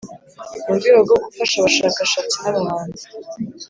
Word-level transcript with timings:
Mu 0.65 0.73
rwego 0.77 0.99
rwo 1.05 1.15
gufasha 1.25 1.55
abashakashatsi 1.59 2.35
nabahanzi 2.41 3.05